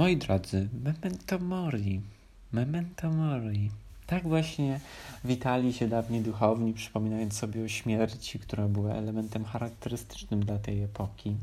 [0.00, 2.00] Moi drodzy, memento mori,
[2.52, 3.70] memento mori.
[4.06, 4.80] Tak właśnie
[5.24, 11.36] witali się dawni duchowni, przypominając sobie o śmierci, która była elementem charakterystycznym dla tej epoki.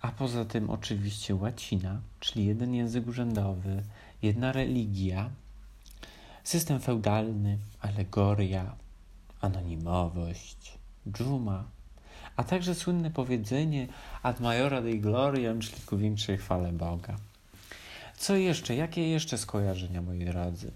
[0.00, 3.82] A poza tym oczywiście łacina, czyli jeden język urzędowy,
[4.22, 5.30] jedna religia,
[6.44, 8.74] system feudalny, alegoria,
[9.40, 10.78] anonimowość,
[11.12, 11.64] dżuma,
[12.36, 13.88] a także słynne powiedzenie
[14.22, 17.16] ad majora dei gloriam, czyli ku większej chwale Boga.
[18.18, 18.74] Co jeszcze?
[18.76, 20.70] Jakie jeszcze skojarzenia, moi drodzy?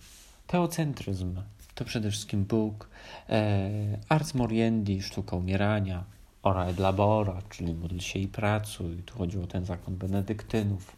[0.46, 1.42] Teocentryzm
[1.74, 2.88] to przede wszystkim Bóg,
[3.28, 3.70] e,
[4.08, 6.04] ars moriendi, sztuka umierania,
[6.42, 8.96] ora et labora, czyli módl się i pracuj.
[8.96, 10.96] Tu chodzi o ten zakon benedyktynów,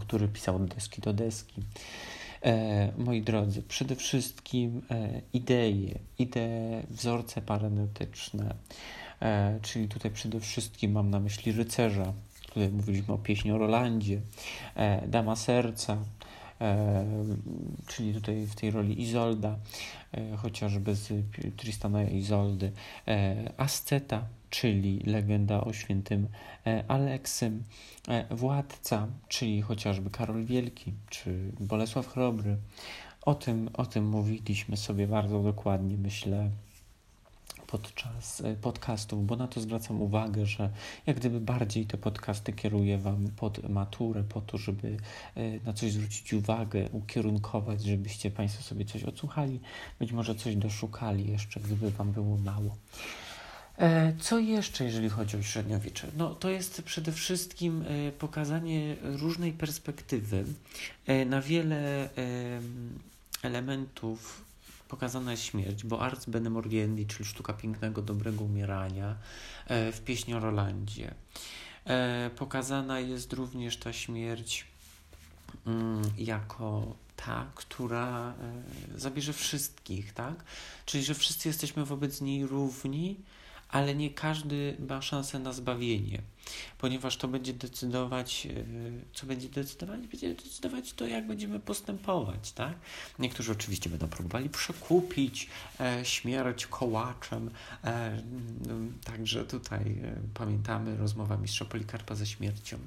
[0.00, 1.62] który pisał od deski do deski.
[2.42, 8.54] E, moi drodzy, przede wszystkim e, idee, idee, wzorce paranetyczne,
[9.22, 12.12] e, czyli tutaj przede wszystkim mam na myśli rycerza,
[12.56, 14.20] tutaj mówiliśmy o pieśni o Rolandzie,
[14.74, 15.96] e, Dama Serca,
[16.60, 17.04] e,
[17.86, 19.56] czyli tutaj w tej roli Izolda,
[20.12, 21.12] e, chociażby z
[21.56, 22.72] Tristana i Izoldy,
[23.56, 26.28] Asceta, czyli legenda o świętym
[26.88, 27.64] Aleksym,
[28.30, 32.56] Władca, czyli chociażby Karol Wielki, czy Bolesław Chrobry.
[33.22, 36.50] O tym, o tym mówiliśmy sobie bardzo dokładnie, myślę,
[37.66, 40.70] podczas e, podcastów, bo na to zwracam uwagę, że
[41.06, 44.96] jak gdyby bardziej te podcasty kieruję Wam pod maturę, po to, żeby
[45.34, 49.60] e, na coś zwrócić uwagę, ukierunkować, żebyście Państwo sobie coś odsłuchali,
[49.98, 52.76] być może coś doszukali jeszcze, gdyby Wam było mało.
[53.78, 56.08] E, co jeszcze, jeżeli chodzi o średniowiecze?
[56.16, 57.84] No, to jest przede wszystkim
[58.18, 60.44] pokazanie różnej perspektywy
[61.26, 62.08] na wiele
[63.42, 64.45] elementów
[64.88, 69.16] pokazana jest śmierć, bo Ars Bene Moriendi, czyli sztuka pięknego, dobrego umierania
[69.66, 71.14] e, w pieśni o Rolandzie.
[71.84, 74.66] E, pokazana jest również ta śmierć
[75.66, 78.34] mm, jako ta, która
[78.94, 80.44] e, zabierze wszystkich, tak?
[80.86, 83.16] Czyli, że wszyscy jesteśmy wobec niej równi,
[83.68, 86.22] ale nie każdy ma szansę na zbawienie,
[86.78, 88.64] ponieważ to będzie decydować, e,
[89.14, 90.06] co będzie decydować?
[90.06, 92.74] Będzie decydować to, jak będziemy postępować, tak?
[93.18, 95.48] Niektórzy oczywiście będą próbowali przekupić
[95.80, 97.50] e, śmierć kołaczem,
[97.84, 98.22] e,
[99.04, 100.02] także tutaj
[100.34, 102.78] pamiętamy rozmowa mistrza Polikarpa ze śmiercią.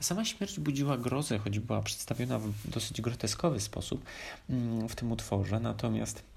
[0.00, 4.04] Sama śmierć budziła grozę, choć była przedstawiona w dosyć groteskowy sposób
[4.50, 6.29] mm, w tym utworze, natomiast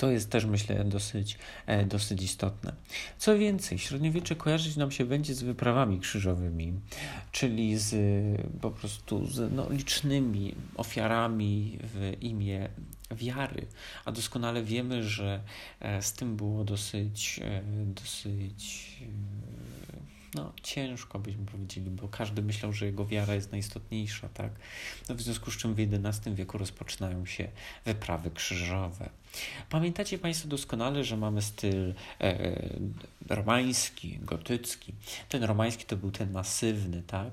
[0.00, 2.72] to jest też, myślę, dosyć, e, dosyć istotne.
[3.18, 6.72] Co więcej, średniowiecze kojarzyć nam się będzie z wyprawami krzyżowymi,
[7.32, 7.94] czyli z
[8.60, 12.68] po prostu z no, licznymi ofiarami w imię
[13.10, 13.66] wiary,
[14.04, 15.40] a doskonale wiemy, że
[15.80, 18.96] e, z tym było dosyć, e, dosyć
[20.34, 24.52] no, ciężko byśmy powiedzieli, bo każdy myślał, że jego wiara jest najistotniejsza, tak?
[25.08, 27.48] No, w związku z czym w XI wieku rozpoczynają się
[27.84, 29.10] wyprawy krzyżowe.
[29.70, 32.68] Pamiętacie Państwo doskonale, że mamy styl e,
[33.28, 34.92] romański, gotycki.
[35.28, 37.30] Ten romański to był ten masywny, tak?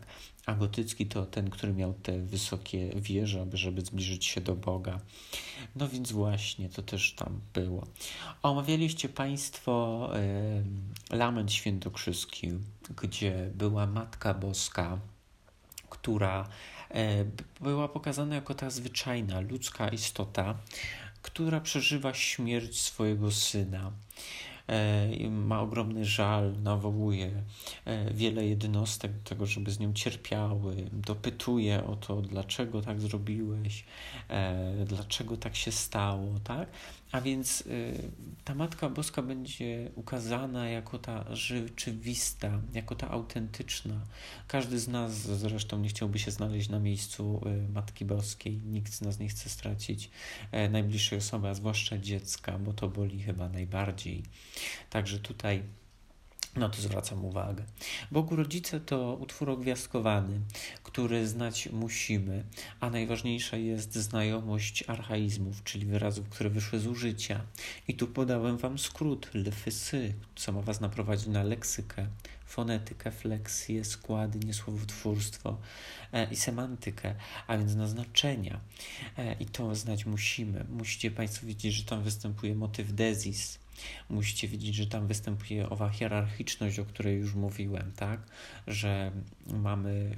[0.47, 4.99] A gotycki to ten, który miał te wysokie wieże, aby żeby zbliżyć się do Boga.
[5.75, 7.87] No więc właśnie, to też tam było.
[8.41, 12.51] Omawialiście Państwo e, Lament Świętokrzyski,
[13.01, 14.99] gdzie była Matka Boska,
[15.89, 16.49] która
[16.91, 17.25] e,
[17.61, 20.55] była pokazana jako ta zwyczajna, ludzka istota,
[21.21, 23.91] która przeżywa śmierć swojego syna.
[24.69, 27.31] E, ma ogromny żal, nawołuje
[27.85, 33.85] e, wiele jednostek do tego, żeby z nią cierpiały, dopytuje o to, dlaczego tak zrobiłeś,
[34.29, 36.69] e, dlaczego tak się stało, tak?
[37.11, 37.63] A więc
[38.43, 44.01] ta Matka Boska będzie ukazana jako ta rzeczywista, jako ta autentyczna.
[44.47, 47.41] Każdy z nas zresztą nie chciałby się znaleźć na miejscu
[47.73, 48.61] Matki Boskiej.
[48.65, 50.09] Nikt z nas nie chce stracić
[50.69, 54.23] najbliższej osoby, a zwłaszcza dziecka, bo to boli chyba najbardziej.
[54.89, 55.63] Także tutaj
[56.57, 57.63] na to zwracam uwagę.
[58.11, 60.39] Bogu Rodzice to utwór ogwiazdkowany,
[60.83, 62.43] który znać musimy,
[62.79, 67.41] a najważniejsza jest znajomość archaizmów, czyli wyrazów, które wyszły z użycia.
[67.87, 70.81] I tu podałem Wam skrót lfysy, co ma Was
[71.27, 72.07] na leksykę,
[72.45, 75.57] fonetykę, fleksję, składy, niesłowotwórstwo
[76.13, 77.15] e, i semantykę,
[77.47, 78.59] a więc na znaczenia.
[79.17, 80.65] E, I to znać musimy.
[80.69, 83.59] Musicie Państwo wiedzieć, że tam występuje motyw desis,
[84.09, 88.19] Musicie widzieć, że tam występuje owa hierarchiczność, o której już mówiłem, tak?
[88.67, 89.11] Że
[89.47, 90.17] mamy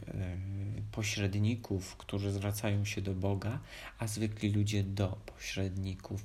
[0.91, 3.59] pośredników, którzy zwracają się do Boga,
[3.99, 6.23] a zwykli ludzie do pośredników.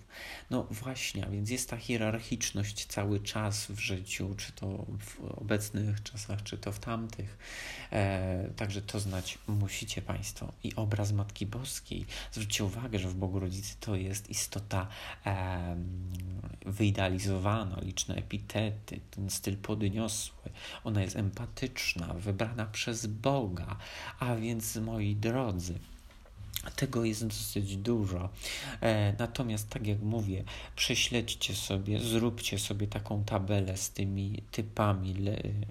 [0.51, 6.03] No właśnie, a więc jest ta hierarchiczność cały czas w życiu, czy to w obecnych
[6.03, 7.39] czasach, czy to w tamtych.
[7.93, 10.53] E, także to znać musicie Państwo.
[10.63, 12.07] I obraz Matki Boskiej.
[12.33, 14.89] Zwróćcie uwagę, że w Bogu Rodzicy to jest istota
[15.27, 15.77] e,
[16.67, 17.24] wyidealizowana,
[17.83, 20.51] liczne epitety, ten styl podniosły.
[20.85, 23.77] Ona jest empatyczna, wybrana przez Boga.
[24.19, 25.79] A więc, moi drodzy,
[26.77, 28.29] tego jest dosyć dużo.
[28.81, 30.45] E, natomiast, tak jak mówię,
[30.77, 35.15] prześledźcie sobie, zróbcie sobie taką tabelę z tymi typami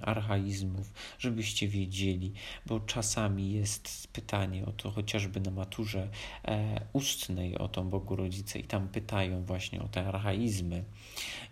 [0.01, 2.33] archaizmów, żebyście wiedzieli,
[2.65, 6.09] bo czasami jest pytanie o to, chociażby na maturze
[6.45, 10.83] e, ustnej o tą Bogu Rodzice i tam pytają właśnie o te archaizmy,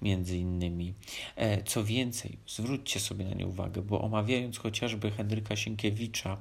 [0.02, 0.94] między innymi.
[1.36, 6.38] E, co więcej, zwróćcie sobie na nie uwagę, bo omawiając chociażby Henryka Sienkiewicza,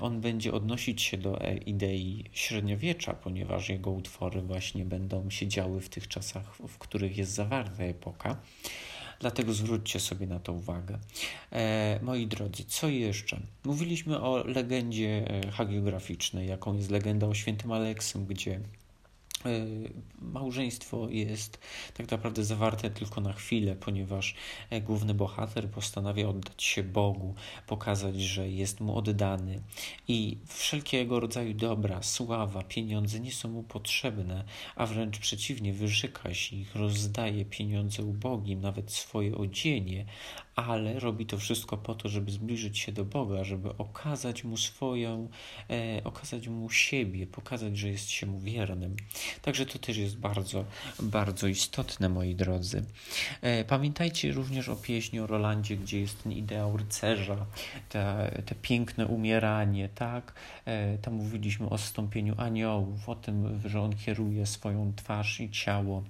[0.00, 5.88] on będzie odnosić się do idei średniowiecza, ponieważ jego utwory właśnie będą się działy w
[5.88, 8.36] tych czasach, w których jest zawarta epoka.
[9.20, 10.98] Dlatego zwróćcie sobie na to uwagę.
[11.52, 13.40] E, moi drodzy, co jeszcze?
[13.64, 18.60] Mówiliśmy o legendzie e, hagiograficznej, jaką jest legenda o świętym Aleksym, gdzie
[20.18, 21.58] małżeństwo jest
[21.94, 24.34] tak naprawdę zawarte tylko na chwilę, ponieważ
[24.70, 27.34] e, główny bohater postanawia oddać się Bogu,
[27.66, 29.60] pokazać, że jest mu oddany
[30.08, 34.44] i wszelkiego rodzaju dobra, sława, pieniądze nie są mu potrzebne,
[34.76, 40.06] a wręcz przeciwnie, wyżyka się ich, rozdaje pieniądze ubogim, nawet swoje odzienie,
[40.56, 45.28] ale robi to wszystko po to, żeby zbliżyć się do Boga, żeby okazać mu swoją,
[45.70, 48.96] e, okazać mu siebie, pokazać, że jest się mu wiernym.
[49.42, 50.64] Także to też jest bardzo,
[51.00, 52.84] bardzo istotne, moi drodzy.
[53.42, 57.46] E, pamiętajcie również o pieśni o Rolandzie, gdzie jest ten ideał rycerza,
[57.88, 60.32] te, te piękne umieranie, tak?
[60.64, 66.02] E, tam mówiliśmy o stąpieniu aniołów, o tym, że on kieruje swoją twarz i ciało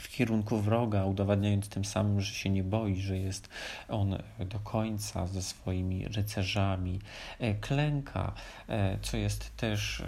[0.00, 3.48] w kierunku wroga, udowadniając tym samym, że się nie boi, że jest
[3.88, 7.00] on do końca ze swoimi rycerzami.
[7.38, 8.32] E, klęka,
[8.68, 10.06] e, co jest też e,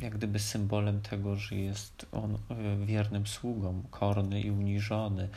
[0.00, 2.38] jak gdyby symbolem tego, że jest on
[2.86, 5.28] wiernym sługą, korny i uniżony.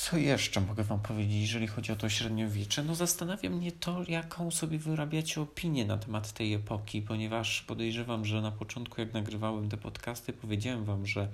[0.00, 2.82] Co jeszcze mogę Wam powiedzieć, jeżeli chodzi o to średniowiecze?
[2.82, 8.40] No zastanawia mnie to, jaką sobie wyrabiacie opinię na temat tej epoki, ponieważ podejrzewam, że
[8.40, 11.28] na początku, jak nagrywałem te podcasty, powiedziałem Wam, że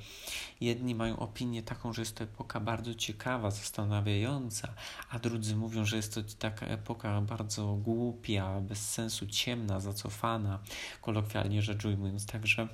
[0.61, 4.69] jedni mają opinię taką, że jest to epoka bardzo ciekawa, zastanawiająca,
[5.11, 10.59] a drudzy mówią, że jest to taka epoka bardzo głupia, bez sensu, ciemna, zacofana,
[11.01, 12.27] kolokwialnie rzecz ujmując.
[12.27, 12.69] Także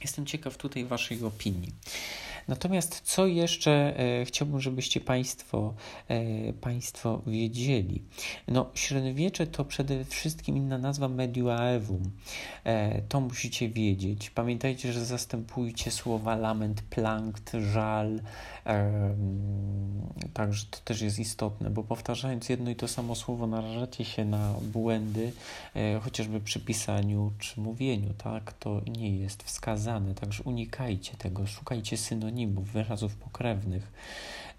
[0.00, 1.72] jestem ciekaw tutaj Waszej opinii.
[2.48, 5.74] Natomiast co jeszcze e, chciałbym, żebyście Państwo,
[6.08, 8.02] e, państwo wiedzieli?
[8.48, 12.10] No, średniowiecze to przede wszystkim inna nazwa medioevum.
[12.64, 14.30] E, to musicie wiedzieć.
[14.30, 18.20] Pamiętajcie, że zastępujcie słowa lament, plankt, żal.
[20.34, 24.54] Także to też jest istotne, bo powtarzając jedno i to samo słowo narażacie się na
[24.72, 25.32] błędy,
[26.02, 28.52] chociażby przy pisaniu czy mówieniu, tak?
[28.52, 33.92] To nie jest wskazane, także unikajcie tego, szukajcie synonimów synonimów, wyrazów pokrewnych.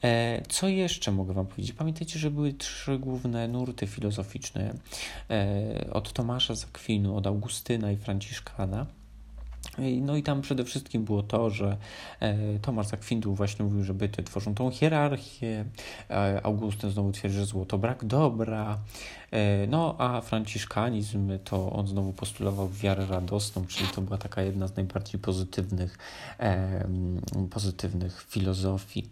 [0.04, 1.74] E, co jeszcze mogę Wam powiedzieć?
[1.74, 4.74] Pamiętajcie, że były trzy główne nurty filozoficzne
[5.30, 8.86] e, od Tomasza z Akwinu, od Augustyna i Franciszkana.
[10.02, 11.78] No i tam przede wszystkim było to, że
[12.20, 15.66] e, Tomasz Akwindu właśnie mówił, że byty tworzą tą hierarchię,
[16.44, 18.78] Augustyn znowu twierdzi, że złoto brak dobra,
[19.32, 24.68] E, no a franciszkanizm to on znowu postulował wiarę radosną, czyli to była taka jedna
[24.68, 25.98] z najbardziej pozytywnych,
[26.40, 26.88] e,
[27.50, 29.10] pozytywnych filozofii.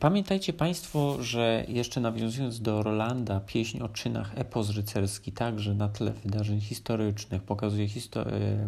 [0.00, 6.12] Pamiętajcie Państwo, że jeszcze nawiązując do Rolanda, pieśń o czynach epos rycerski także na tle
[6.12, 8.66] wydarzeń historycznych pokazuje histo- e,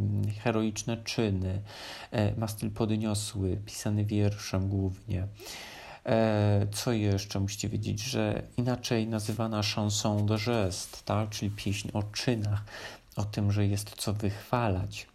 [0.76, 1.62] heroiczne czyny,
[2.10, 5.26] e, ma styl podniosły, pisany wierszem głównie.
[6.06, 11.30] E, co jeszcze musicie wiedzieć, że inaczej nazywana chanson de geste, tak?
[11.30, 12.64] czyli pieśń o czynach,
[13.16, 15.06] o tym, że jest co wychwalać.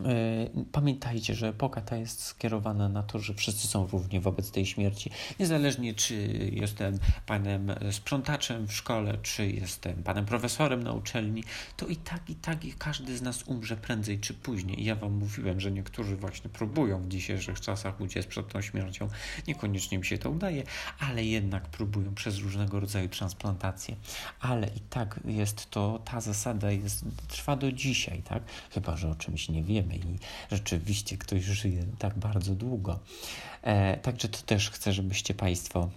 [0.00, 4.66] E, pamiętajcie, że epoka ta jest skierowana na to, że wszyscy są równi wobec tej
[4.66, 5.10] śmierci.
[5.40, 6.14] Niezależnie, czy
[6.52, 11.44] jestem panem sprzątaczem w szkole, czy jestem panem profesorem na uczelni,
[11.76, 14.80] to i tak, i tak i każdy z nas umrze prędzej czy później.
[14.80, 19.08] I ja wam mówiłem, że niektórzy właśnie próbują w dzisiejszych czasach uciec przed tą śmiercią.
[19.48, 20.62] Niekoniecznie mi się to udaje,
[20.98, 23.96] ale jednak próbują przez różnego rodzaju transplantacje.
[24.40, 28.42] Ale i tak jest to, ta zasada jest, trwa do dzisiaj, tak?
[28.70, 30.18] Chyba, że o czymś nie i
[30.50, 32.98] rzeczywiście ktoś żyje tak bardzo długo.
[33.62, 35.88] E, także to też chcę, żebyście Państwo,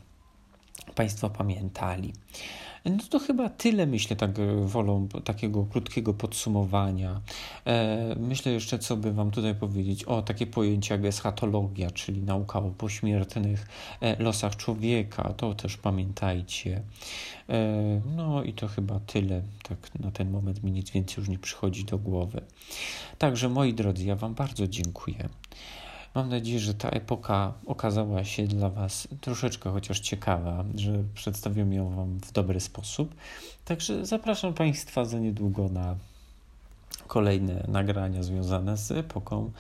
[0.96, 2.14] państwo pamiętali.
[2.86, 4.32] No to chyba tyle, myślę, tak
[4.66, 7.22] wolą takiego krótkiego podsumowania.
[7.66, 10.04] E, myślę jeszcze, co by Wam tutaj powiedzieć.
[10.04, 13.68] O, takie pojęcia jak eschatologia, czyli nauka o pośmiertnych
[14.02, 16.82] e, losach człowieka, to też pamiętajcie.
[17.50, 19.42] E, no i to chyba tyle.
[19.64, 22.42] Tak na ten moment mi nic więcej już nie przychodzi do głowy.
[23.18, 25.30] Także, moi drodzy, ja Wam bardzo dziękuję.
[26.16, 31.96] Mam nadzieję, że ta epoka okazała się dla Was troszeczkę chociaż ciekawa, że przedstawiłem ją
[31.96, 33.16] Wam w dobry sposób.
[33.66, 35.96] Także zapraszam Państwa za niedługo na
[37.08, 39.52] kolejne nagrania związane z epoką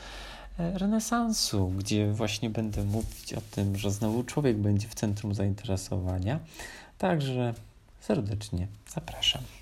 [0.60, 6.39] e, renesansu, gdzie właśnie będę mówić o tym, że znowu człowiek będzie w centrum zainteresowania.
[6.98, 7.53] Także
[8.00, 9.61] serdecznie zapraszam.